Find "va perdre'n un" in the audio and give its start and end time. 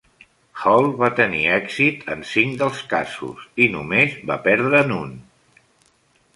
4.33-5.17